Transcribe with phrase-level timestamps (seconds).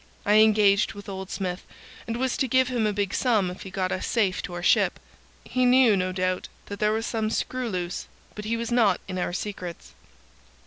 [0.25, 1.63] I engaged with old Smith,
[2.07, 4.63] and was to give him a big sum if he got us safe to our
[4.63, 4.99] ship.
[5.45, 9.19] He knew, no doubt, that there was some screw loose, but he was not in
[9.19, 9.93] our secrets.